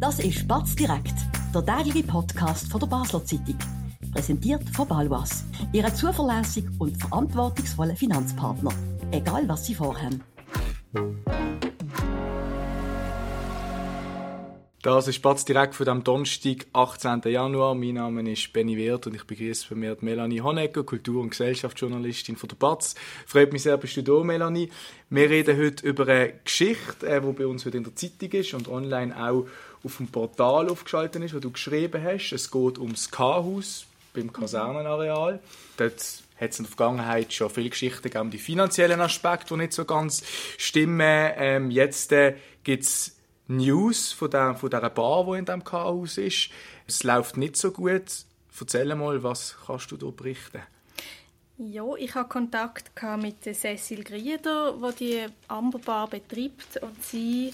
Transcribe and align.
Das 0.00 0.20
ist 0.20 0.46
Batz 0.46 0.76
direkt, 0.76 1.14
der 1.52 1.66
tägliche 1.66 2.06
Podcast 2.06 2.70
von 2.70 2.78
der 2.78 2.86
Basler 2.86 3.24
Zeitung. 3.24 3.58
Präsentiert 4.12 4.62
von 4.72 4.86
Balwas, 4.86 5.44
Ihrem 5.72 5.92
zuverlässigen 5.92 6.72
und 6.78 6.96
verantwortungsvollen 6.96 7.96
Finanzpartner. 7.96 8.70
Egal, 9.10 9.48
was 9.48 9.66
Sie 9.66 9.74
vorhaben. 9.74 10.22
Das 14.82 15.08
ist 15.08 15.20
Batz 15.20 15.44
direkt 15.44 15.74
von 15.74 15.86
dem 15.86 16.04
Donnerstag, 16.04 16.66
18. 16.72 17.22
Januar. 17.24 17.74
Mein 17.74 17.94
Name 17.94 18.30
ist 18.30 18.52
Benny 18.52 18.76
Wirth 18.76 19.08
und 19.08 19.16
ich 19.16 19.24
begrüße 19.24 19.66
bei 19.70 19.74
mir 19.74 19.96
Melanie 20.00 20.40
Honecker, 20.40 20.84
Kultur- 20.84 21.20
und 21.20 21.30
Gesellschaftsjournalistin 21.30 22.36
von 22.36 22.48
der 22.48 22.56
Batz. 22.56 22.94
Freut 23.26 23.52
mich 23.52 23.64
sehr, 23.64 23.76
bist 23.76 23.96
du 23.96 24.02
da, 24.02 24.22
Melanie. 24.22 24.70
Wir 25.10 25.28
reden 25.28 25.58
heute 25.58 25.84
über 25.84 26.06
eine 26.06 26.34
Geschichte, 26.44 26.94
die 27.02 27.06
äh, 27.06 27.20
bei 27.20 27.46
uns 27.48 27.66
heute 27.66 27.78
in 27.78 27.84
der 27.84 27.96
Zeitung 27.96 28.30
ist 28.30 28.54
und 28.54 28.68
online 28.68 29.20
auch 29.20 29.46
auf 29.84 29.96
dem 29.98 30.08
Portal 30.08 30.68
aufgeschaltet 30.68 31.22
ist, 31.22 31.34
wo 31.34 31.38
du 31.38 31.50
geschrieben 31.50 32.02
hast. 32.02 32.32
Es 32.32 32.50
geht 32.50 32.78
ums 32.78 33.10
K-Haus 33.10 33.86
beim 34.12 34.32
Kasernenareal. 34.32 35.40
Dort 35.76 36.22
hat 36.40 36.50
es 36.50 36.58
in 36.58 36.64
der 36.64 36.74
Vergangenheit 36.76 37.32
schon 37.32 37.50
viele 37.50 37.70
Geschichten 37.70 38.02
gegeben 38.02 38.30
die 38.30 38.38
finanziellen 38.38 39.00
Aspekte, 39.00 39.54
die 39.54 39.60
nicht 39.60 39.72
so 39.72 39.84
ganz 39.84 40.22
stimmen. 40.56 41.32
Ähm, 41.36 41.70
jetzt 41.70 42.12
äh, 42.12 42.36
gibt 42.64 42.84
es 42.84 43.16
News 43.48 44.12
von, 44.12 44.30
der, 44.30 44.54
von 44.54 44.70
dieser 44.70 44.90
Bar, 44.90 45.24
die 45.24 45.38
in 45.38 45.44
diesem 45.44 45.64
K-Haus 45.64 46.18
ist. 46.18 46.50
Es 46.86 47.02
läuft 47.02 47.36
nicht 47.36 47.56
so 47.56 47.70
gut. 47.70 48.04
Erzähl 48.60 48.94
mal, 48.94 49.22
was 49.22 49.56
kannst 49.66 49.90
du 49.92 49.96
da 49.96 50.06
berichten? 50.10 50.62
Ja, 51.58 51.84
ich 51.96 52.14
hatte 52.14 52.28
Kontakt 52.28 52.90
mit 53.20 53.42
Cecil 53.42 54.04
Grieder, 54.04 54.76
die 54.80 54.96
die 54.96 55.26
Amber 55.48 55.78
Bar 55.78 56.08
betreibt. 56.08 56.76
Und 56.80 57.02
sie 57.02 57.52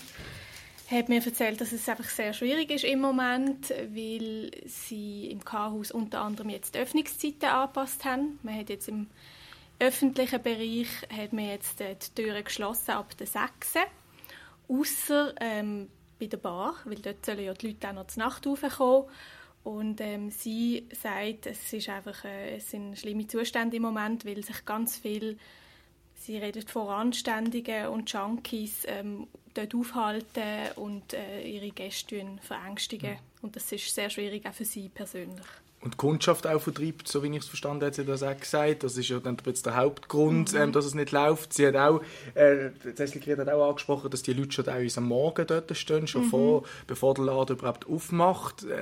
hat 0.91 1.09
mir 1.09 1.25
erzählt, 1.25 1.61
dass 1.61 1.73
es 1.73 1.89
einfach 1.89 2.09
sehr 2.09 2.33
schwierig 2.33 2.71
ist 2.71 2.85
im 2.85 3.01
Moment, 3.01 3.71
weil 3.71 4.51
sie 4.67 5.31
im 5.31 5.45
K-Haus 5.45 5.91
unter 5.91 6.21
anderem 6.21 6.51
jetzt 6.51 6.75
die 6.75 6.81
Öffnungszeiten 6.81 7.49
angepasst 7.49 8.05
haben. 8.05 8.39
Man 8.43 8.59
hat 8.59 8.69
jetzt 8.69 8.89
im 8.89 9.09
öffentlichen 9.79 10.43
Bereich 10.43 10.89
hat 11.11 11.33
man 11.33 11.47
jetzt 11.47 11.81
die 11.81 12.15
Türen 12.15 12.45
geschlossen 12.45 12.93
ab 12.93 13.17
der 13.17 13.27
6. 13.27 13.75
Außer 14.69 15.35
ähm, 15.41 15.89
bei 16.19 16.27
der 16.27 16.37
Bar, 16.37 16.77
weil 16.85 16.97
dort 16.97 17.25
sollen 17.25 17.45
ja 17.45 17.55
die 17.55 17.69
Leute 17.69 17.89
auch 17.89 17.93
noch 17.93 18.07
zur 18.07 18.23
Nacht 18.23 18.47
raufkommen. 18.47 19.09
Und 19.63 20.01
ähm, 20.03 20.31
sie 20.31 20.87
sagt, 20.93 21.47
es, 21.47 21.73
ist 21.73 21.89
einfach, 21.89 22.25
äh, 22.25 22.57
es 22.57 22.71
sind 22.71 22.99
schlimme 22.99 23.27
Zustände 23.27 23.77
im 23.77 23.83
Moment, 23.83 24.25
weil 24.27 24.45
sich 24.45 24.65
ganz 24.67 24.99
viel, 24.99 25.39
sie 26.25 26.39
redet 26.39 26.71
von 26.71 26.89
Anständigen 26.89 27.89
und 27.89 28.11
Junkies, 28.11 28.85
ähm, 28.87 29.27
dort 29.53 29.75
aufhalten 29.75 30.73
und 30.77 31.13
äh, 31.13 31.43
ihre 31.43 31.71
Gäste 31.71 32.25
verängstigen. 32.41 33.13
Mhm. 33.13 33.19
Und 33.43 33.57
das 33.57 33.71
ist 33.73 33.95
sehr 33.95 34.11
schwierig 34.11 34.47
auch 34.47 34.55
für 34.55 34.65
sie 34.65 34.89
persönlich 34.89 35.47
und 35.85 35.93
die 35.93 35.97
Kundschaft 35.99 36.47
auch 36.47 36.61
vertreibt, 36.61 37.07
so 37.09 37.23
wie 37.23 37.29
ich 37.29 37.43
es 37.43 37.47
verstanden 37.47 37.83
habe, 37.83 37.87
hat 37.89 37.95
sie 37.95 38.07
das 38.07 38.23
auch 38.23 38.37
gesagt. 38.37 38.85
Das 38.85 38.97
ist 38.97 39.09
ja 39.11 39.21
dann 39.21 39.37
jetzt 39.45 39.67
der 39.67 39.77
Hauptgrund, 39.77 40.55
mhm. 40.55 40.59
ähm, 40.59 40.73
dass 40.73 40.87
es 40.87 40.95
nicht 40.95 41.13
läuft. 41.13 41.53
Sie 41.53 41.67
hat 41.67 41.77
auch, 41.77 42.01
äh, 42.35 42.71
Cecil 42.95 43.21
Gried 43.21 43.39
hat 43.39 43.51
auch 43.51 43.69
angesprochen, 43.69 44.11
dass 44.11 44.23
die 44.23 44.33
Leute 44.33 44.53
schon 44.53 44.65
teilweise 44.65 44.99
am 44.99 45.09
Morgen 45.09 45.47
dort 45.47 45.77
stehen, 45.77 46.07
schon 46.07 46.25
mhm. 46.25 46.31
vor, 46.31 46.63
bevor 46.87 47.13
der 47.13 47.27
Laden 47.27 47.59
überhaupt 47.59 47.87
aufmacht. 47.87 48.65
Äh, 48.65 48.79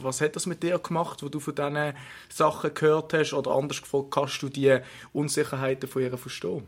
was 0.00 0.20
hat 0.20 0.36
das 0.36 0.46
mit 0.46 0.62
dir 0.62 0.78
gemacht, 0.78 1.24
wo 1.24 1.28
du 1.28 1.40
von 1.40 1.56
diesen 1.56 1.92
Sachen 2.28 2.72
gehört 2.72 3.12
hast? 3.12 3.32
Oder 3.32 3.50
anders 3.50 3.82
gefragt, 3.82 4.12
kannst 4.12 4.42
du 4.42 4.48
die 4.48 4.78
Unsicherheiten 5.12 5.88
von 5.88 6.02
ihr 6.02 6.16
verstehen? 6.16 6.62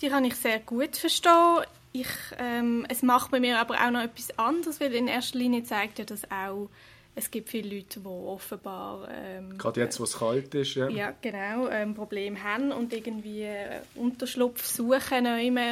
Die 0.00 0.08
kann 0.08 0.24
ich 0.24 0.36
sehr 0.36 0.60
gut 0.60 0.96
verstehen. 0.96 1.64
Ich, 1.92 2.08
ähm, 2.38 2.86
es 2.88 3.02
macht 3.02 3.32
bei 3.32 3.40
mir 3.40 3.58
aber 3.58 3.74
auch 3.74 3.90
noch 3.90 4.02
etwas 4.02 4.36
anderes, 4.38 4.80
weil 4.80 4.94
in 4.94 5.08
erster 5.08 5.38
Linie 5.38 5.64
zeigt 5.64 5.98
ja 5.98 6.04
das 6.04 6.22
auch, 6.30 6.68
es 7.16 7.30
gibt 7.30 7.48
viele 7.48 7.76
Leute, 7.76 8.00
die 8.00 8.06
offenbar... 8.06 9.08
Ähm, 9.10 9.56
Gerade 9.56 9.80
jetzt, 9.80 10.00
wo 10.00 10.04
es 10.04 10.18
kalt 10.18 10.54
ist, 10.54 10.74
ja. 10.74 10.88
Ja, 10.88 11.14
genau, 11.20 11.68
ähm, 11.68 11.94
Probleme 11.94 12.42
haben 12.42 12.72
und 12.72 12.92
irgendwie 12.92 13.42
äh, 13.42 13.80
Unterschlupf 13.94 14.64
suchen 14.66 15.26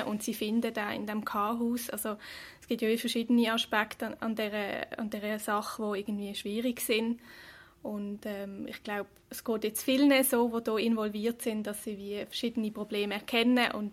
und 0.07 0.23
sie 0.23 0.35
finden 0.35 0.73
da 0.73 0.93
in 0.93 1.07
dem 1.07 1.25
Chaos. 1.25 1.91
Also 1.91 2.17
es 2.61 2.69
gibt 2.69 2.83
ja 2.83 2.97
verschiedene 2.97 3.53
Aspekte 3.53 4.07
an, 4.07 4.17
an, 4.21 4.37
dieser, 4.37 4.99
an 4.99 5.11
dieser 5.11 5.39
Sache, 5.39 5.83
die 5.95 6.01
irgendwie 6.01 6.35
schwierig 6.35 6.81
sind. 6.81 7.21
Und 7.83 8.21
ähm, 8.25 8.69
ich 8.69 8.83
glaube, 8.85 9.09
es 9.29 9.43
geht 9.43 9.65
jetzt 9.65 9.83
vielen 9.83 10.23
so, 10.23 10.61
die 10.61 10.71
hier 10.71 10.79
involviert 10.79 11.43
sind, 11.43 11.67
dass 11.67 11.83
sie 11.83 11.99
wie 11.99 12.25
verschiedene 12.25 12.71
Probleme 12.71 13.15
erkennen 13.15 13.73
und 13.73 13.93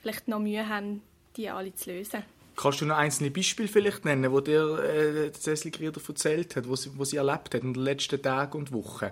vielleicht 0.00 0.26
noch 0.26 0.40
Mühe 0.40 0.68
haben, 0.68 1.02
die 1.36 1.48
alle 1.48 1.72
zu 1.74 1.92
lösen. 1.92 2.24
Kannst 2.60 2.82
du 2.82 2.84
noch 2.84 2.98
einzelne 2.98 3.30
Beispiele 3.30 3.68
vielleicht 3.68 4.04
nennen, 4.04 4.30
wo 4.32 4.40
dir 4.40 4.78
äh, 4.80 5.32
Cecil 5.32 5.70
Grieder 5.70 6.00
erzählt 6.06 6.56
hat, 6.56 6.68
wo 6.68 6.76
sie, 6.76 6.90
sie 7.04 7.16
erlebt 7.16 7.54
hat 7.54 7.62
in 7.62 7.72
den 7.72 7.82
letzten 7.82 8.20
Tagen 8.20 8.58
und 8.58 8.72
Wochen? 8.72 9.10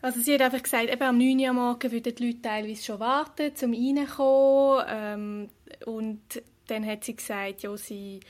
Also 0.00 0.20
sie 0.20 0.32
hat 0.34 0.40
einfach 0.40 0.62
gesagt, 0.62 0.88
eben 0.88 1.02
am 1.02 1.18
9 1.18 1.38
Uhr 1.40 1.52
morgen 1.52 1.92
würden 1.92 2.14
die 2.14 2.26
Leute 2.26 2.40
teilweise 2.40 2.82
schon 2.82 3.00
warten, 3.00 3.52
um 3.62 3.74
reinzukommen. 3.74 4.86
Ähm, 4.88 5.48
und 5.84 6.42
dann 6.68 6.86
hat 6.86 7.04
sie 7.04 7.16
gesagt, 7.16 7.62
ja, 7.62 7.76
sie, 7.76 8.20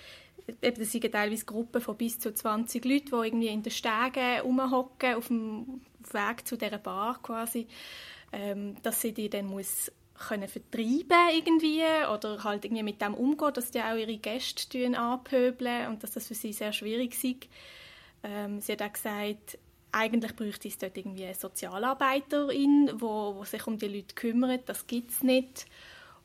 eben, 0.60 0.78
das 0.78 0.91
sind 0.91 1.12
teilweise 1.12 1.44
Gruppen 1.44 1.81
von 1.81 1.97
bis 1.97 2.19
zu 2.19 2.34
20 2.34 2.84
Leuten, 2.84 3.06
die 3.06 3.26
irgendwie 3.28 3.48
in 3.48 3.62
den 3.62 3.70
Stegen 3.70 4.41
rumhocken, 4.42 5.15
auf 5.15 5.28
dem 5.28 5.82
Weg 6.12 6.48
zu 6.48 6.56
dieser 6.56 6.78
Bar 6.78 7.20
quasi, 7.22 7.69
ähm, 8.32 8.76
dass 8.82 9.00
sie 9.00 9.12
die 9.12 9.31
dann 9.31 9.47
muss 9.47 9.92
können 10.28 10.49
vertreiben 10.49 11.31
irgendwie 11.34 11.82
oder 12.12 12.43
halt 12.44 12.65
irgendwie 12.65 12.82
mit 12.82 13.00
dem 13.00 13.15
umgehen, 13.15 13.53
dass 13.54 13.71
die 13.71 13.81
auch 13.81 13.97
ihre 13.97 14.16
Gäste 14.16 14.99
anpöbeln 14.99 15.88
und 15.88 16.03
dass 16.03 16.12
das 16.12 16.27
für 16.27 16.34
sie 16.34 16.53
sehr 16.53 16.72
schwierig 16.72 17.12
ist. 17.22 17.49
Ähm, 18.22 18.60
sie 18.60 18.72
hat 18.72 18.82
auch 18.82 18.93
gesagt, 18.93 19.59
eigentlich 19.93 20.37
bräuchte 20.37 20.69
es 20.69 20.78
dort 20.78 20.97
irgendwie 20.97 21.25
eine 21.25 21.34
Sozialarbeiterin, 21.34 22.93
wo, 22.97 23.37
wo 23.37 23.44
sich 23.44 23.66
um 23.66 23.78
die 23.78 23.88
Leute 23.88 24.15
kümmert. 24.15 24.69
Das 24.69 24.87
gibt 24.87 25.10
es 25.10 25.22
nicht. 25.22 25.66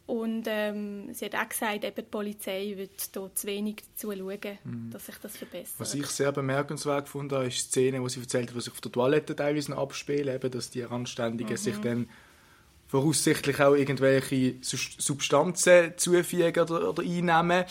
Und 0.08 0.44
ähm, 0.48 1.14
sie 1.14 1.26
hat 1.26 1.36
auch 1.36 1.48
gesagt, 1.48 1.86
eben 1.86 1.96
die 1.96 2.02
Polizei 2.02 2.74
wird 2.76 2.92
hier 3.14 3.32
zu 3.34 3.48
wenig 3.48 3.78
dazu 3.94 4.12
schauen, 4.12 4.58
mhm. 4.64 4.90
dass 4.92 5.06
sich 5.06 5.16
das 5.20 5.38
verbessert. 5.38 5.76
Was 5.80 5.94
ich 5.96 6.08
sehr 6.08 6.34
bemerkenswert 6.34 7.08
fand, 7.08 7.32
ist 7.32 7.58
die 7.58 7.70
Szene, 7.70 8.02
wo 8.02 8.10
sie 8.10 8.20
erzählt 8.20 8.50
hat, 8.50 8.58
was 8.58 8.66
sich 8.66 8.74
auf 8.74 8.82
der 8.82 8.92
Toilette 8.92 9.36
teilweise 9.36 9.78
abspielt, 9.78 10.28
eben, 10.28 10.52
dass 10.52 10.70
die 10.70 10.82
Randständigen 10.82 11.54
mhm. 11.54 11.58
sich 11.58 11.78
dann 11.78 12.10
voraussichtlich 12.92 13.62
auch 13.62 13.74
irgendwelche 13.74 14.56
Substanzen 14.62 15.94
zufügen 15.96 16.62
oder, 16.62 16.90
oder 16.90 17.02
einnehmen 17.02 17.64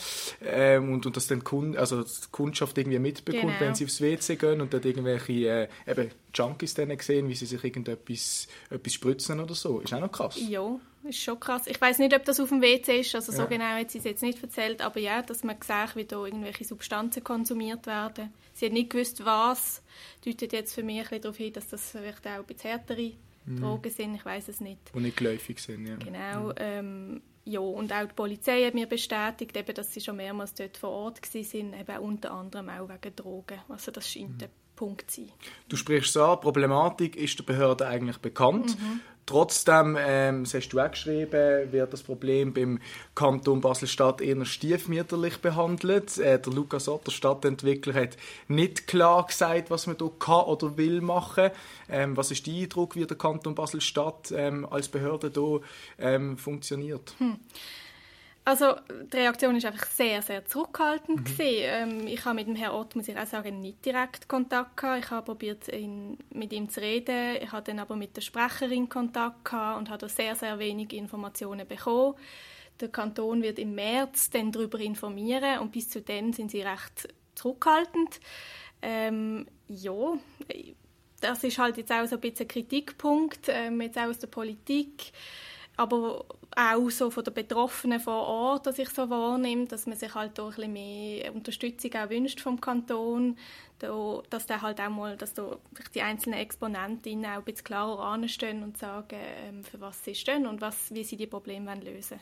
ähm, 0.43 0.95
und, 0.95 1.05
und 1.05 1.15
das 1.15 1.27
dann 1.27 1.45
Kund, 1.45 1.77
also 1.77 2.03
die 2.03 2.31
Kundschaft 2.31 2.79
irgendwie 2.79 2.99
mitbekommt, 2.99 3.53
genau. 3.59 3.61
wenn 3.61 3.75
sie 3.75 3.85
aufs 3.85 4.01
WC 4.01 4.37
gehen 4.37 4.63
und 4.63 4.73
dort 4.73 4.87
irgendwelche 4.87 5.33
äh, 5.33 5.69
eben 5.87 6.11
Junkies 6.33 6.73
dann 6.73 6.99
sehen, 7.01 7.29
wie 7.29 7.35
sie 7.35 7.45
sich 7.45 7.63
irgendetwas 7.63 8.49
etwas 8.71 8.93
spritzen 8.95 9.41
oder 9.41 9.55
so. 9.55 9.81
Ist 9.81 9.93
auch 9.93 10.01
noch 10.01 10.11
krass. 10.11 10.39
Ja, 10.49 10.81
ist 11.07 11.23
schon 11.23 11.39
krass. 11.39 11.67
Ich 11.67 11.79
weiß 11.79 11.99
nicht, 11.99 12.17
ob 12.17 12.25
das 12.25 12.41
auf 12.41 12.49
dem 12.49 12.63
WC 12.63 13.01
ist, 13.01 13.15
also 13.15 13.31
so 13.31 13.43
ja. 13.43 13.45
genau 13.45 13.79
hat 13.79 13.91
sie 13.91 13.99
es 13.99 14.05
jetzt 14.05 14.23
nicht 14.23 14.43
erzählt, 14.43 14.81
aber 14.81 15.01
ja, 15.01 15.21
dass 15.21 15.45
man 15.45 15.57
sieht, 15.61 15.97
wie 15.97 16.05
da 16.07 16.25
irgendwelche 16.25 16.65
Substanzen 16.65 17.23
konsumiert 17.23 17.87
werden. 17.87 18.33
Sie 18.55 18.65
hat 18.65 18.73
nicht 18.73 18.89
gewusst, 18.89 19.23
was, 19.23 19.83
deutet 20.25 20.55
jetzt 20.55 20.75
für 20.75 20.83
mich 20.83 20.97
ein 20.97 21.03
bisschen 21.03 21.21
darauf 21.21 21.37
hin, 21.37 21.53
dass 21.53 21.69
das 21.69 21.91
vielleicht 21.91 22.27
auch 22.27 22.39
ein 22.39 22.45
bisschen 22.45 22.71
härtere 22.71 23.13
mhm. 23.45 23.61
Drogen 23.61 23.91
sind, 23.91 24.15
ich 24.15 24.25
weiß 24.25 24.49
es 24.49 24.61
nicht. 24.61 24.95
Die 24.95 25.01
nicht 25.01 25.17
geläufig 25.17 25.61
sind, 25.61 25.87
ja. 25.87 25.97
Genau. 25.97 26.49
Mhm. 26.49 26.55
Ähm, 26.56 27.23
ja, 27.45 27.61
und 27.61 27.93
auch 27.93 28.06
die 28.06 28.15
Polizei 28.15 28.65
hat 28.65 28.75
mir 28.75 28.87
bestätigt, 28.87 29.56
eben, 29.56 29.75
dass 29.75 29.93
sie 29.93 30.01
schon 30.01 30.17
mehrmals 30.17 30.55
dort 30.55 30.77
vor 30.77 30.91
Ort 30.91 31.23
waren, 31.23 31.75
eben 31.75 31.99
unter 31.99 32.33
anderem 32.33 32.69
auch 32.69 32.89
wegen 32.89 33.17
Drogen. 33.17 33.61
Also 33.69 33.91
das 33.91 34.09
scheint 34.09 34.43
mhm. 34.43 34.49
Punkt 34.81 35.11
sein. 35.11 35.31
Du 35.69 35.77
sprichst 35.77 36.15
so 36.15 36.25
an, 36.25 36.41
Problematik 36.41 37.15
ist 37.15 37.39
der 37.39 37.45
Behörde 37.45 37.87
eigentlich 37.87 38.17
bekannt. 38.17 38.81
Mhm. 38.81 39.01
Trotzdem, 39.27 39.95
ähm, 40.01 40.45
das 40.45 40.55
hast 40.55 40.71
du 40.71 40.81
auch 40.81 40.91
geschrieben, 40.91 41.71
wird 41.71 41.93
das 41.93 42.03
Problem 42.03 42.55
beim 42.55 42.81
Kanton 43.15 43.61
Basel-Stadt 43.61 44.23
eher 44.23 44.43
stiefmütterlich 44.47 45.37
behandelt. 45.37 46.17
Äh, 46.17 46.41
der 46.41 46.53
Lukas 46.55 46.89
Ott, 46.89 47.07
der 47.07 47.13
Stadtentwickler, 47.13 47.93
hat 47.93 48.16
nicht 48.49 48.87
klar 48.87 49.27
gesagt, 49.27 49.71
was 49.71 49.87
man 49.87 49.97
hier 49.99 50.10
kann 50.19 50.47
oder 50.47 50.78
will 50.78 51.03
machen. 51.03 51.51
Ähm, 51.91 52.16
was 52.16 52.31
ist 52.31 52.47
dein 52.47 52.63
Eindruck, 52.63 52.97
wie 52.97 53.04
der 53.04 53.19
Kanton 53.19 53.54
Basel-Stadt 53.54 54.33
ähm, 54.34 54.65
als 54.65 54.89
Behörde 54.89 55.31
hier 55.34 55.60
ähm, 55.99 56.39
funktioniert? 56.39 57.15
Hm. 57.19 57.37
Also 58.45 58.75
die 58.89 59.16
Reaktion 59.19 59.57
ist 59.57 59.66
einfach 59.66 59.87
sehr, 59.87 60.22
sehr 60.22 60.45
zurückhaltend 60.47 61.28
mhm. 61.28 61.45
ähm, 61.45 62.07
ich 62.07 62.25
habe 62.25 62.37
mit 62.37 62.47
dem 62.47 62.57
Herrn 62.57 62.75
Ott, 62.75 62.97
muss 62.97 63.07
ich 63.07 63.16
auch 63.16 63.27
sagen, 63.27 63.60
nicht 63.60 63.84
direkt 63.84 64.28
Kontakt 64.28 64.78
gehabt. 64.78 65.04
Ich 65.04 65.10
habe 65.10 65.27
probiert, 65.27 65.69
ihn, 65.69 66.16
mit 66.33 66.53
ihm 66.53 66.69
zu 66.69 66.81
reden. 66.81 67.37
Ich 67.42 67.53
hatte 67.53 67.71
dann 67.71 67.81
aber 67.81 67.97
mit 67.97 68.16
der 68.16 68.22
Sprecherin 68.22 68.89
Kontakt 68.89 69.45
gehabt 69.45 69.78
und 69.78 69.91
habe 69.91 70.09
sehr, 70.09 70.34
sehr 70.37 70.59
wenig 70.59 70.92
Informationen 70.95 71.69
bekommen. 71.69 72.15
Der 72.81 72.89
Kanton 72.89 73.42
wird 73.42 73.59
im 73.59 73.75
März 73.75 74.31
dann 74.31 74.51
darüber 74.51 74.81
informieren 74.81 75.59
und 75.59 75.71
bis 75.71 75.91
zu 75.91 76.01
dann 76.01 76.33
sind 76.33 76.51
sie 76.51 76.63
recht 76.63 77.13
zurückhaltend. 77.34 78.21
Ähm, 78.81 79.47
ja, 79.69 80.15
das 81.21 81.45
ist 81.45 81.59
halt 81.59 81.77
jetzt 81.77 81.92
auch 81.92 82.07
so 82.07 82.16
ein 82.16 82.21
bisschen 82.21 82.47
ein 82.47 82.48
Kritikpunkt, 82.48 83.48
ähm, 83.48 83.81
jetzt 83.83 83.98
auch 83.98 84.04
aus 84.04 84.19
der 84.19 84.28
Politik 84.28 85.13
aber 85.80 86.27
auch 86.56 86.91
so 86.91 87.10
von 87.10 87.24
den 87.24 87.32
Betroffenen 87.32 88.00
vor 88.00 88.27
Ort, 88.27 88.66
dass 88.66 88.78
ich 88.78 88.91
so 88.91 89.09
wahrnehme, 89.09 89.66
dass 89.66 89.86
man 89.86 89.97
sich 89.97 90.15
halt 90.15 90.38
auch 90.38 90.50
ein 90.50 90.54
bisschen 90.56 90.72
mehr 90.74 91.34
Unterstützung 91.34 91.94
auch 91.94 92.10
wünscht 92.10 92.41
vom 92.41 92.60
Kanton, 92.60 93.38
da, 93.78 94.22
dass 94.28 94.47
da 94.47 94.60
halt 94.60 94.78
auch 94.78 94.91
mal, 94.91 95.16
dass 95.16 95.32
da 95.32 95.56
die 95.94 96.03
einzelnen 96.03 96.38
Exponentinnen 96.38 97.24
auch 97.24 97.38
ein 97.38 97.44
bisschen 97.44 97.65
klarer 97.65 98.00
anstehen 98.00 98.62
und 98.62 98.77
sagen, 98.77 99.16
ähm, 99.18 99.65
für 99.65 99.80
was 99.80 100.04
sie 100.04 100.15
stehen 100.15 100.47
und 100.47 100.60
was, 100.60 100.92
wie 100.92 101.03
sie 101.03 101.16
die 101.16 101.27
Probleme 101.27 101.74
lösen 101.77 102.18
wollen. 102.18 102.21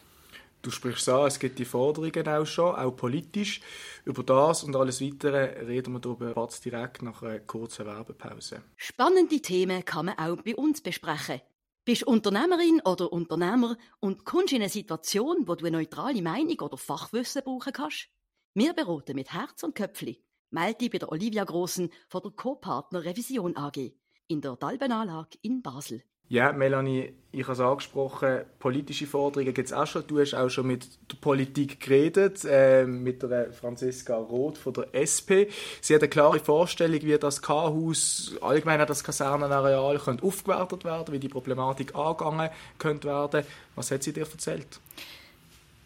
Du 0.63 0.71
sprichst 0.71 1.09
an, 1.09 1.27
es 1.27 1.39
gibt 1.39 1.59
die 1.59 1.65
Forderungen 1.65 2.29
auch 2.29 2.45
schon, 2.45 2.75
auch 2.75 2.91
politisch. 2.91 3.61
Über 4.05 4.23
das 4.23 4.65
und 4.65 4.75
alles 4.75 5.01
Weitere 5.01 5.65
reden 5.67 5.93
wir 5.95 6.01
darüber 6.01 6.49
direkt 6.65 7.03
nach 7.03 7.23
einer 7.23 7.39
kurzen 7.41 7.87
Werbepause. 7.87 8.63
Spannende 8.77 9.41
Themen 9.41 9.85
kann 9.85 10.07
man 10.07 10.19
auch 10.19 10.43
bei 10.43 10.57
uns 10.57 10.81
besprechen. 10.81 11.41
Bist 11.89 12.03
Unternehmerin 12.03 12.83
oder 12.85 13.11
Unternehmer 13.15 13.79
und 13.99 14.27
kommst 14.27 14.53
in 14.53 14.61
eine 14.61 14.69
Situation, 14.69 15.49
wo 15.49 15.55
du 15.55 15.65
eine 15.65 15.79
neutrale 15.79 16.21
Meinung 16.21 16.61
oder 16.61 16.77
Fachwissen 16.77 17.41
brauchen 17.43 17.73
kannst? 17.73 18.11
Wir 18.53 18.75
beraten 18.75 19.15
mit 19.15 19.33
Herz 19.33 19.63
und 19.63 19.75
Köpfli. 19.75 20.23
Melde 20.51 20.81
dich 20.81 20.91
bei 20.91 20.99
der 20.99 21.11
Olivia 21.11 21.45
Grossen 21.45 21.91
von 22.11 22.21
der 22.21 22.33
Co-Partner 22.33 23.07
Revision 23.07 23.57
AG 23.57 23.95
in 24.27 24.43
der 24.43 24.57
Dalbenanlage 24.57 25.39
in 25.41 25.63
Basel. 25.63 26.03
Ja, 26.31 26.53
Melanie, 26.53 27.15
ich 27.33 27.43
habe 27.43 27.53
es 27.53 27.61
angesprochen, 27.61 28.41
politische 28.59 29.07
Forderungen 29.07 29.55
gibt 29.55 29.69
es 29.69 29.73
auch 29.73 29.87
schon. 29.87 30.07
Du 30.07 30.21
hast 30.21 30.35
auch 30.35 30.49
schon 30.49 30.67
mit 30.67 30.87
der 31.11 31.17
Politik 31.17 31.81
geredet, 31.81 32.45
äh, 32.45 32.85
mit 32.85 33.23
der 33.23 33.53
Franziska 33.53 34.17
Roth 34.17 34.59
von 34.59 34.75
der 34.75 34.89
SP. 34.93 35.49
Sie 35.81 35.95
hat 35.95 36.03
eine 36.03 36.11
klare 36.11 36.39
Vorstellung, 36.39 37.01
wie 37.03 37.17
das 37.19 37.41
K-Haus, 37.41 38.35
allgemein 38.43 38.87
das 38.87 39.05
Kasernenareal, 39.05 39.99
könnte 39.99 40.25
aufgewertet 40.25 40.85
werden, 40.85 41.13
wie 41.13 41.19
die 41.19 41.29
Problematik 41.29 41.95
angegangen 41.95 42.51
könnte 42.79 43.09
werden. 43.09 43.45
Was 43.75 43.91
hat 43.91 44.03
sie 44.03 44.13
dir 44.13 44.27
erzählt? 44.31 44.81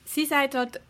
Sie 0.05 0.27
sagt 0.27 0.55
halt, 0.55 0.81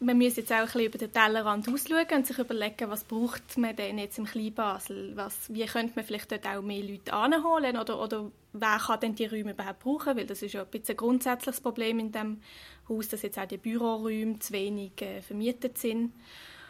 man 0.00 0.16
muss 0.16 0.36
jetzt 0.36 0.52
auch 0.52 0.58
ein 0.58 0.64
bisschen 0.64 0.84
über 0.86 0.98
den 0.98 1.12
Tellerrand 1.12 1.68
ausschauen 1.68 2.06
und 2.14 2.26
sich 2.26 2.38
überlegen, 2.38 2.88
was 2.88 3.04
braucht 3.04 3.58
man 3.58 3.74
denn 3.74 3.98
jetzt 3.98 4.18
im 4.18 4.26
Kleinbasel? 4.26 5.16
Was, 5.16 5.52
wie 5.52 5.66
könnte 5.66 5.94
man 5.96 6.04
vielleicht 6.04 6.30
dort 6.30 6.46
auch 6.46 6.62
mehr 6.62 6.84
Leute 6.84 7.12
anholen 7.12 7.76
oder, 7.76 8.00
oder 8.00 8.30
wer 8.52 8.78
kann 8.78 9.00
denn 9.00 9.14
die 9.16 9.26
Räume 9.26 9.52
überhaupt 9.52 9.80
brauchen? 9.80 10.16
Weil 10.16 10.26
das 10.26 10.42
ist 10.42 10.52
ja 10.54 10.62
ein 10.62 10.68
bisschen 10.68 10.94
ein 10.94 10.98
grundsätzliches 10.98 11.60
Problem 11.60 11.98
in 11.98 12.12
dem 12.12 12.40
Haus, 12.88 13.08
dass 13.08 13.22
jetzt 13.22 13.38
auch 13.38 13.46
die 13.46 13.56
Büroräume 13.56 14.38
zu 14.38 14.52
wenig 14.52 14.92
äh, 15.02 15.20
vermietet 15.20 15.78
sind. 15.78 16.12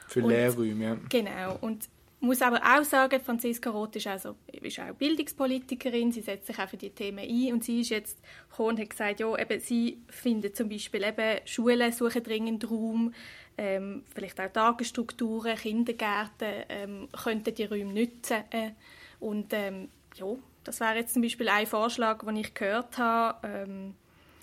Für 0.06 0.20
Lehrräume, 0.20 0.84
ja. 0.84 0.96
Genau. 1.10 1.58
Und 1.60 1.86
muss 2.20 2.42
aber 2.42 2.60
auch 2.62 2.84
sagen, 2.84 3.20
Franziska 3.20 3.70
Roth 3.70 3.96
ist, 3.96 4.06
also, 4.08 4.34
ist 4.50 4.80
auch 4.80 4.92
Bildungspolitikerin, 4.94 6.10
sie 6.10 6.20
setzt 6.20 6.48
sich 6.48 6.58
auch 6.58 6.68
für 6.68 6.76
die 6.76 6.90
Themen 6.90 7.20
ein 7.20 7.52
und 7.52 7.64
sie 7.64 7.80
ist 7.80 7.90
jetzt 7.90 8.18
gekommen 8.50 8.70
und 8.70 8.80
hat 8.80 8.90
gesagt, 8.90 9.20
ja, 9.20 9.38
eben, 9.38 9.60
sie 9.60 9.98
findet 10.08 10.56
zum 10.56 10.68
Beispiel 10.68 11.04
eben, 11.04 11.40
Schulen 11.44 11.92
suchen 11.92 12.22
dringend 12.22 12.68
Raum, 12.70 13.14
ähm, 13.56 14.02
vielleicht 14.14 14.40
auch 14.40 14.52
Tagesstrukturen, 14.52 15.56
Kindergärten 15.56 16.64
ähm, 16.68 17.08
könnten 17.12 17.54
die 17.54 17.64
Räume 17.64 17.92
nutzen. 17.92 18.44
Äh, 18.50 18.70
und 19.20 19.52
ähm, 19.52 19.88
ja, 20.14 20.26
das 20.64 20.80
wäre 20.80 20.96
jetzt 20.96 21.14
zum 21.14 21.22
Beispiel 21.22 21.48
ein 21.48 21.66
Vorschlag, 21.66 22.24
den 22.24 22.36
ich 22.36 22.54
gehört 22.54 22.98
habe, 22.98 23.46
ähm, 23.46 23.94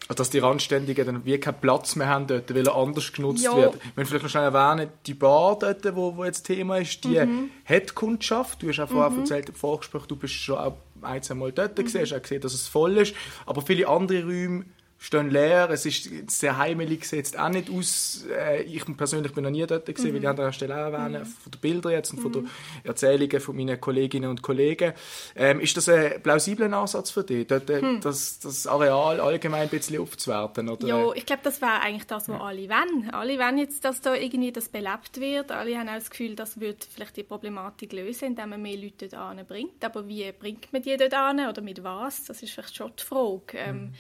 also, 0.08 0.18
dass 0.18 0.30
die 0.30 0.40
Randständigen 0.40 1.06
dann 1.06 1.26
wie 1.26 1.40
keinen 1.40 1.60
Platz 1.60 1.96
mehr 1.96 2.08
haben 2.08 2.28
dort, 2.28 2.54
weil 2.54 2.68
er 2.68 2.76
anders 2.76 3.12
genutzt 3.12 3.44
ja. 3.44 3.56
wird. 3.56 3.76
Wenn 3.96 4.06
vielleicht 4.06 4.24
noch 4.24 4.30
schnell 4.30 4.44
erwähnen, 4.44 4.90
die 5.08 5.16
Bar 5.16 5.58
dort, 5.58 5.84
wo, 5.96 6.16
wo 6.16 6.26
jetzt 6.26 6.44
Thema 6.44 6.78
ist, 6.78 7.04
die 7.04 7.20
mhm. 7.20 7.50
hat 7.66 7.96
Kundschaft. 7.96 8.62
Du 8.62 8.70
hast 8.70 8.80
auch 8.80 8.90
vorher 8.90 9.10
mhm. 9.10 9.22
erzählt 9.22 9.50
im 9.50 9.56
Vorgespräch, 9.56 10.04
du 10.06 10.16
bist 10.16 10.36
schon 10.36 10.58
auch 10.60 10.78
ein, 11.02 11.24
zwei 11.24 11.34
Mal 11.34 11.52
dort 11.52 11.78
mhm. 11.78 11.84
gesehen, 11.84 12.02
hast 12.02 12.14
auch 12.14 12.22
gesehen, 12.22 12.42
dass 12.42 12.54
es 12.54 12.68
voll 12.68 12.98
ist. 12.98 13.16
Aber 13.48 13.64
viele 13.64 13.88
andere 13.88 14.24
Räume 14.24 14.66
stehen 14.98 15.30
leer, 15.30 15.70
es 15.70 15.86
ist 15.86 16.10
sehr 16.32 16.58
heimelig, 16.58 17.06
sieht 17.06 17.18
jetzt 17.18 17.40
auch 17.40 17.50
nicht 17.50 17.70
aus. 17.70 18.26
Äh, 18.30 18.64
ich 18.64 18.84
persönlich 18.98 19.34
bin 19.34 19.44
noch 19.44 19.52
nie 19.52 19.66
dort 19.66 19.86
gewesen, 19.86 20.10
mhm. 20.10 20.14
will 20.14 20.22
ich 20.22 20.28
an 20.28 20.36
der 20.36 20.52
Stelle 20.52 20.74
auch 20.74 20.92
erwähnen, 20.92 21.22
mhm. 21.22 21.26
von 21.26 21.52
den 21.52 21.62
Bildern 21.62 21.92
jetzt 21.92 22.14
und 22.14 22.20
von 22.20 22.32
den 22.32 22.44
mhm. 22.44 22.50
Erzählungen 22.84 23.40
von 23.40 23.56
meinen 23.56 23.80
Kolleginnen 23.80 24.30
und 24.30 24.42
Kollegen. 24.42 24.94
Ähm, 25.36 25.60
ist 25.60 25.76
das 25.78 25.90
ein 25.90 26.22
plausibler 26.22 26.72
Ansatz 26.74 27.12
für 27.12 27.24
dich, 27.24 27.46
dort 27.48 27.70
äh, 27.70 27.82
hm. 27.82 28.02
das, 28.02 28.40
das 28.40 28.68
Areal 28.68 29.20
allgemein 29.20 29.64
ein 29.64 29.70
bisschen 29.70 30.00
aufzuwerten? 30.02 30.70
Oder? 30.70 30.88
Ja, 30.88 31.14
ich 31.14 31.26
glaube, 31.26 31.42
das 31.44 31.62
wäre 31.62 31.82
eigentlich 31.82 32.08
das, 32.08 32.28
was 32.28 32.38
ja. 32.40 32.44
alle 32.44 32.70
wollen. 32.70 33.10
Alle 33.12 33.38
wollen 33.38 33.58
jetzt, 33.58 33.86
dass 33.86 34.02
da 34.02 34.16
irgendwie 34.16 34.52
das 34.52 34.70
belebt 34.70 35.20
wird. 35.20 35.52
Alle 35.52 35.78
haben 35.78 35.90
auch 35.90 35.96
das 35.96 36.10
Gefühl, 36.10 36.36
das 36.36 36.60
würde 36.60 36.80
vielleicht 36.94 37.18
die 37.18 37.24
Problematik 37.24 37.94
lösen, 37.94 38.30
indem 38.30 38.50
man 38.50 38.62
mehr 38.62 38.78
Leute 38.78 39.08
dort 39.08 39.48
bringt. 39.48 39.84
Aber 39.84 40.08
wie 40.08 40.32
bringt 40.32 40.72
man 40.74 40.82
die 40.82 40.96
dort 40.98 41.14
an 41.14 41.48
oder 41.48 41.62
mit 41.62 41.84
was? 41.84 42.24
Das 42.26 42.42
ist 42.42 42.54
vielleicht 42.54 42.76
schon 42.76 42.92
die 42.98 43.04
Frage. 43.04 43.58
Ähm, 43.58 43.76
mhm. 43.76 43.94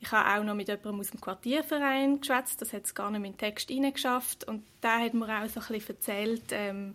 Ich 0.00 0.12
habe 0.12 0.38
auch 0.38 0.44
noch 0.44 0.54
mit 0.54 0.68
jemandem 0.68 1.00
aus 1.00 1.10
dem 1.10 1.20
Quartierverein 1.20 2.20
geschwätzt, 2.20 2.62
das 2.62 2.72
hat 2.72 2.84
es 2.84 2.94
gar 2.94 3.10
nicht 3.10 3.18
in 3.18 3.32
den 3.32 3.38
Text 3.38 3.68
geschafft 3.68 4.44
und 4.44 4.64
da 4.80 5.00
hat 5.00 5.14
mir 5.14 5.26
auch 5.26 5.48
so 5.48 5.60
ein 5.60 5.66
bisschen 5.66 5.96
erzählt, 5.96 6.44
ähm, 6.52 6.94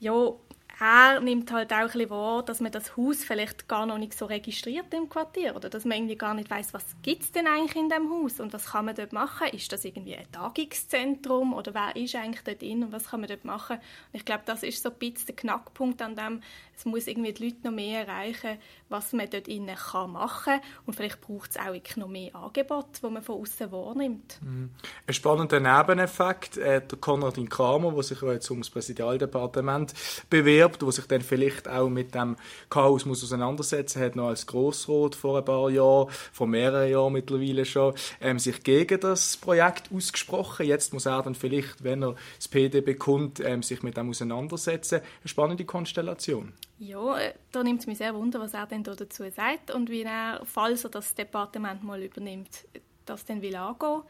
ja, 0.00 0.32
er 0.80 1.20
nimmt 1.20 1.52
halt 1.52 1.72
auch 1.72 1.94
ein 1.94 2.10
wahr, 2.10 2.42
dass 2.44 2.60
man 2.60 2.72
das 2.72 2.96
Haus 2.96 3.22
vielleicht 3.22 3.68
gar 3.68 3.86
noch 3.86 3.98
nicht 3.98 4.16
so 4.16 4.26
registriert 4.26 4.92
im 4.92 5.08
Quartier 5.08 5.54
oder 5.54 5.70
dass 5.70 5.84
man 5.84 5.98
irgendwie 5.98 6.16
gar 6.16 6.34
nicht 6.34 6.50
weiß, 6.50 6.74
was 6.74 6.84
gibt 7.02 7.22
es 7.22 7.32
denn 7.32 7.46
eigentlich 7.46 7.76
in 7.76 7.88
dem 7.88 8.10
Haus 8.10 8.40
und 8.40 8.52
was 8.52 8.66
kann 8.66 8.86
man 8.86 8.94
dort 8.94 9.12
machen? 9.12 9.48
Ist 9.52 9.72
das 9.72 9.84
irgendwie 9.84 10.16
ein 10.16 10.30
Tagungszentrum 10.32 11.54
oder 11.54 11.74
wer 11.74 11.94
ist 11.96 12.16
eigentlich 12.16 12.42
dort 12.44 12.62
drin 12.62 12.84
und 12.84 12.92
was 12.92 13.08
kann 13.10 13.20
man 13.20 13.28
dort 13.28 13.44
machen? 13.44 13.76
Und 13.76 14.18
ich 14.18 14.24
glaube, 14.24 14.42
das 14.46 14.62
ist 14.62 14.82
so 14.82 14.90
ein 14.90 14.96
bisschen 14.98 15.26
der 15.26 15.36
Knackpunkt 15.36 16.02
an 16.02 16.16
dem, 16.16 16.40
es 16.76 16.84
muss 16.84 17.06
irgendwie 17.06 17.32
die 17.32 17.44
Leute 17.44 17.58
noch 17.62 17.72
mehr 17.72 18.06
erreichen, 18.06 18.58
was 18.88 19.12
man 19.12 19.30
dort 19.30 19.48
innen 19.48 19.76
kann 19.76 20.12
machen 20.12 20.60
und 20.86 20.94
vielleicht 20.94 21.20
braucht 21.20 21.50
es 21.50 21.56
auch 21.56 21.96
noch 21.96 22.08
mehr 22.08 22.34
Angebote, 22.34 23.00
die 23.02 23.10
man 23.10 23.22
von 23.22 23.40
außen 23.40 23.70
wahrnimmt. 23.70 24.38
Mhm. 24.42 24.70
Ein 25.06 25.14
spannender 25.14 25.60
Nebeneffekt, 25.60 26.56
äh, 26.56 26.84
der 26.84 26.98
Konradin 26.98 27.48
Kramer, 27.48 27.92
der 27.92 28.02
sich 28.02 28.20
jetzt 28.22 28.50
ums 28.50 28.70
Präsidialdepartement 28.70 29.94
bewirbt, 30.30 30.63
der 30.72 30.92
sich 30.92 31.06
dann 31.06 31.22
vielleicht 31.22 31.68
auch 31.68 31.88
mit 31.88 32.14
dem 32.14 32.36
Chaos 32.70 33.04
muss 33.04 33.22
auseinandersetzen 33.22 34.02
hat, 34.02 34.16
noch 34.16 34.28
als 34.28 34.46
Grossrot 34.46 35.14
vor 35.14 35.38
ein 35.38 35.44
paar 35.44 35.70
Jahren, 35.70 36.10
vor 36.32 36.46
mehreren 36.46 36.90
Jahren 36.90 37.12
mittlerweile 37.12 37.64
schon, 37.64 37.94
ähm, 38.20 38.38
sich 38.38 38.62
gegen 38.62 39.00
das 39.00 39.36
Projekt 39.36 39.90
ausgesprochen. 39.94 40.66
Jetzt 40.66 40.92
muss 40.92 41.06
er 41.06 41.22
dann 41.22 41.34
vielleicht, 41.34 41.84
wenn 41.84 42.02
er 42.02 42.14
das 42.36 42.48
PD 42.48 42.80
bekommt, 42.80 43.40
ähm, 43.40 43.62
sich 43.62 43.82
mit 43.82 43.96
dem 43.96 44.10
auseinandersetzen. 44.10 45.00
Eine 45.00 45.28
spannende 45.28 45.64
Konstellation. 45.64 46.52
Ja, 46.78 47.18
äh, 47.18 47.34
da 47.52 47.62
nimmt 47.62 47.80
es 47.80 47.86
mich 47.86 47.98
sehr 47.98 48.14
wunder, 48.14 48.40
was 48.40 48.54
er 48.54 48.66
denn 48.66 48.82
dazu 48.82 49.24
sagt 49.30 49.70
und 49.70 49.90
wie 49.90 50.02
er, 50.02 50.42
falls 50.44 50.84
er 50.84 50.90
das 50.90 51.14
Departement 51.14 51.84
mal 51.84 52.02
übernimmt, 52.02 52.66
das 53.06 53.24
dann 53.24 53.42
will 53.42 53.56
angehen. 53.56 54.02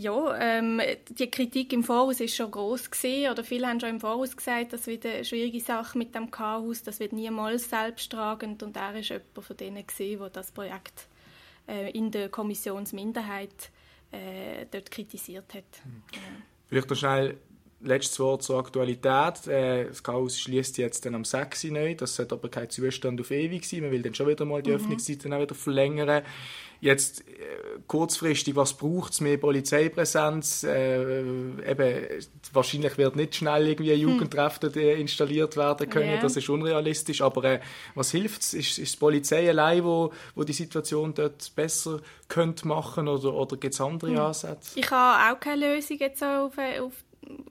Ja, 0.00 0.36
ähm, 0.38 0.80
die 1.08 1.28
Kritik 1.28 1.72
im 1.72 1.82
Voraus 1.82 2.20
ist 2.20 2.36
schon 2.36 2.52
groß 2.52 2.88
gesehen 2.88 3.32
oder 3.32 3.42
viele 3.42 3.66
haben 3.66 3.80
schon 3.80 3.88
im 3.88 4.00
Voraus 4.00 4.36
gesagt, 4.36 4.72
das 4.72 4.86
wird 4.86 5.04
eine 5.04 5.24
schwierige 5.24 5.58
Sache 5.58 5.98
mit 5.98 6.14
dem 6.14 6.30
Chaos, 6.30 6.84
das 6.84 7.00
wird 7.00 7.12
niemals 7.12 7.68
selbsttragend 7.68 8.62
und 8.62 8.76
er 8.76 8.94
ist 8.94 9.08
jemand 9.08 9.44
von 9.44 9.56
denen 9.56 9.84
gesehen, 9.84 10.20
der 10.20 10.30
das 10.30 10.52
Projekt 10.52 11.08
äh, 11.66 11.90
in 11.90 12.12
der 12.12 12.28
Kommissionsminderheit 12.28 13.72
äh, 14.12 14.66
dort 14.70 14.88
kritisiert 14.92 15.52
hat. 15.52 15.82
Ja. 16.14 16.20
Vielleicht 16.68 16.90
noch 16.90 16.96
schnell 16.96 17.38
letztes 17.80 18.18
Wort 18.20 18.42
zur 18.42 18.58
Aktualität. 18.58 19.46
Äh, 19.46 19.86
das 19.86 20.02
Chaos 20.02 20.38
schließt 20.38 20.78
jetzt 20.78 21.06
dann 21.06 21.14
am 21.14 21.24
6. 21.24 21.64
neu. 21.64 21.94
Das 21.94 22.16
sollte 22.16 22.34
aber 22.34 22.48
kein 22.48 22.70
Zustand 22.70 23.20
auf 23.20 23.30
ewig 23.30 23.64
sein. 23.64 23.82
Man 23.82 23.90
will 23.90 24.02
dann 24.02 24.14
schon 24.14 24.28
wieder 24.28 24.44
mal 24.44 24.62
die 24.62 24.70
mhm. 24.70 24.76
Öffnungszeiten 24.76 25.32
auch 25.32 25.40
wieder 25.40 25.54
verlängern. 25.54 26.22
Jetzt 26.80 27.22
äh, 27.22 27.80
kurzfristig, 27.88 28.54
was 28.54 28.74
braucht 28.74 29.12
es? 29.12 29.20
Mehr 29.20 29.36
Polizeipräsenz? 29.36 30.62
Äh, 30.62 31.22
eben, 31.68 32.06
wahrscheinlich 32.52 32.96
wird 32.98 33.16
nicht 33.16 33.34
schnell 33.34 33.66
irgendwie 33.66 33.92
ein 33.92 34.00
hm. 34.00 34.08
Jugendtreff 34.08 34.60
hm. 34.62 35.00
installiert 35.00 35.56
werden 35.56 35.90
können. 35.90 36.10
Yeah. 36.10 36.22
Das 36.22 36.36
ist 36.36 36.48
unrealistisch. 36.48 37.20
Aber 37.20 37.42
äh, 37.44 37.60
was 37.96 38.12
hilft 38.12 38.42
es? 38.42 38.54
Ist, 38.54 38.78
ist 38.78 38.94
die 38.94 38.98
Polizei 38.98 39.48
allein, 39.48 39.82
wo, 39.82 40.12
wo 40.36 40.44
die 40.44 40.52
Situation 40.52 41.14
dort 41.14 41.52
besser 41.56 42.00
könnte 42.28 42.68
machen 42.68 43.08
oder, 43.08 43.34
oder 43.34 43.56
gibt 43.56 43.74
es 43.74 43.80
andere 43.80 44.12
hm. 44.12 44.18
Ansätze? 44.18 44.78
Ich 44.78 44.88
habe 44.88 45.34
auch 45.34 45.40
keine 45.40 45.74
Lösung 45.74 45.98
jetzt 45.98 46.22
auf, 46.22 46.52
auf 46.58 46.92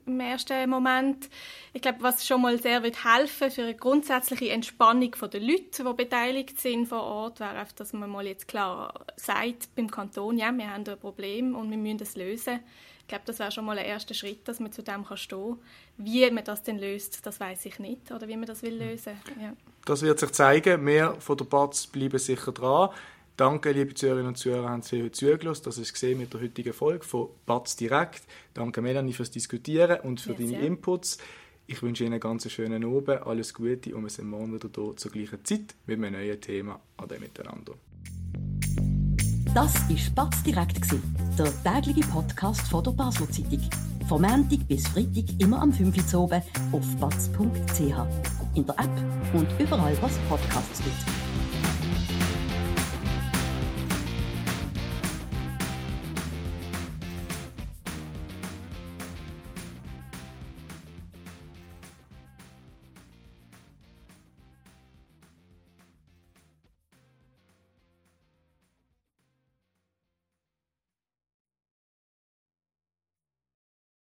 im 0.08 0.20
ersten 0.20 0.68
Moment. 0.68 1.28
Ich 1.72 1.82
glaube, 1.82 1.98
was 2.00 2.26
schon 2.26 2.42
mal 2.42 2.60
sehr 2.60 2.82
wird 2.82 3.04
helfen 3.04 3.50
für 3.50 3.62
eine 3.62 3.74
grundsätzliche 3.74 4.50
Entspannung 4.50 5.14
der 5.32 5.40
Leute, 5.40 5.84
die 5.84 5.92
beteiligt 5.94 6.60
sind 6.60 6.86
vor 6.88 7.02
Ort, 7.02 7.40
wäre 7.40 7.50
einfach, 7.50 7.72
dass 7.72 7.92
man 7.92 8.10
mal 8.10 8.26
jetzt 8.26 8.48
klar 8.48 8.92
sagt 9.16 9.74
beim 9.76 9.90
Kanton, 9.90 10.38
ja, 10.38 10.50
wir 10.52 10.72
haben 10.72 10.84
ein 10.86 10.98
Problem 10.98 11.54
und 11.54 11.70
wir 11.70 11.78
müssen 11.78 12.00
es 12.00 12.16
lösen. 12.16 12.60
Ich 13.08 13.08
glaube, 13.08 13.24
das 13.24 13.38
wäre 13.38 13.50
schon 13.50 13.64
mal 13.64 13.78
ein 13.78 13.86
erster 13.86 14.12
Schritt, 14.12 14.46
dass 14.46 14.60
man 14.60 14.70
zu 14.70 14.82
dem 14.82 15.02
kann 15.02 15.16
stehen. 15.16 15.56
Wie 15.96 16.30
man 16.30 16.44
das 16.44 16.62
denn 16.62 16.78
löst, 16.78 17.24
das 17.24 17.40
weiß 17.40 17.64
ich 17.64 17.78
nicht. 17.78 18.12
Oder 18.12 18.28
wie 18.28 18.36
man 18.36 18.44
das 18.44 18.62
will 18.62 18.74
lösen. 18.74 19.14
Ja. 19.40 19.54
Das 19.86 20.02
wird 20.02 20.18
sich 20.18 20.30
zeigen. 20.32 20.84
Wir 20.84 21.16
von 21.18 21.38
der 21.38 21.46
BATS 21.46 21.86
bleiben 21.86 22.18
sicher 22.18 22.52
dran. 22.52 22.90
Danke, 23.38 23.70
liebe 23.70 23.94
Zuhörerinnen 23.94 24.30
und 24.30 24.36
Zuhörer, 24.36 24.68
haben 24.68 24.82
Sie 24.82 25.00
heute 25.00 25.12
zugelassen. 25.12 25.62
Das 25.66 25.78
ist 25.78 25.92
gesehen 25.92 26.18
mit 26.18 26.34
der 26.34 26.40
heutigen 26.40 26.72
Folge 26.72 27.04
von 27.04 27.28
Batz 27.46 27.76
direkt. 27.76 28.22
Danke, 28.52 28.82
Melanie, 28.82 29.12
fürs 29.12 29.30
Diskutieren 29.30 30.00
und 30.00 30.20
für 30.20 30.32
ja, 30.32 30.38
deine 30.38 30.66
Inputs. 30.66 31.18
Ich 31.68 31.80
wünsche 31.80 32.02
Ihnen 32.02 32.14
einen 32.14 32.20
ganz 32.20 32.50
schönen 32.50 32.82
Abend, 32.82 33.22
alles 33.22 33.54
Gute 33.54 33.94
und 33.94 34.02
wir 34.02 34.10
sind 34.10 34.28
morgen 34.28 34.52
wieder 34.52 34.68
hier 34.74 34.96
zur 34.96 35.12
gleichen 35.12 35.44
Zeit 35.44 35.76
mit 35.86 35.98
einem 35.98 36.14
neuen 36.14 36.40
Thema. 36.40 36.80
Ade 36.96 37.20
miteinander. 37.20 37.74
Das 39.54 39.72
war 39.72 40.14
Batz 40.16 40.42
direkt, 40.42 40.80
der 41.38 41.62
tägliche 41.62 42.08
Podcast 42.08 42.62
von 42.62 42.82
der 42.82 42.90
Basler 42.90 43.30
Zeitung. 43.30 43.70
Vom 44.08 44.22
Montag 44.22 44.66
bis 44.66 44.88
Freitag 44.88 45.40
immer 45.40 45.62
am 45.62 45.72
5 45.72 46.12
Uhr 46.12 46.22
oben 46.22 46.42
auf 46.72 46.96
batz.ch. 46.96 47.80
In 48.56 48.66
der 48.66 48.74
App 48.80 49.32
und 49.32 49.46
überall, 49.60 49.96
was 50.02 50.18
Podcasts 50.28 50.82
gibt. 50.82 51.17